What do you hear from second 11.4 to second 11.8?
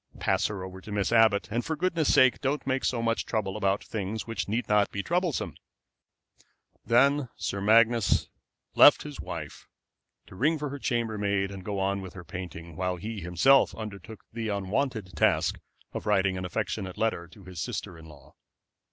and go